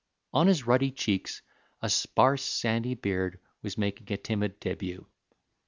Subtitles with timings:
[0.33, 1.43] On his ruddy cheeks
[1.79, 5.05] a sparse, sandy beard was making a timid début.